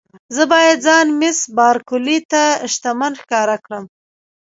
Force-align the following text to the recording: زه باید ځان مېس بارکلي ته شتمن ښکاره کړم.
زه 0.35 0.43
باید 0.51 0.77
ځان 0.87 1.07
مېس 1.19 1.39
بارکلي 1.57 2.19
ته 2.31 2.43
شتمن 2.71 3.13
ښکاره 3.21 3.57
کړم. 3.65 3.83